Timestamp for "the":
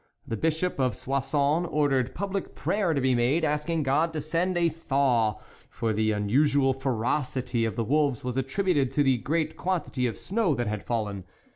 0.27-0.35, 5.93-6.11, 7.75-7.83, 9.03-9.19